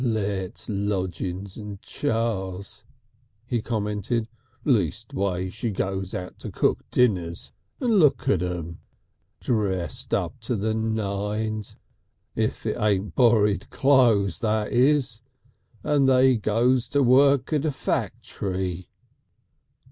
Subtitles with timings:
[0.03, 2.85] "Let's lodgin's and chars,"
[3.45, 4.27] he commented.
[4.65, 7.51] "Leastways she goes out to cook dinners.
[7.79, 8.79] And look at 'em!
[9.39, 11.75] "Dressed up to the nines.
[12.35, 15.21] If it ain't borryd clothes, that is.
[15.83, 18.89] And they goes out to work at a factory!"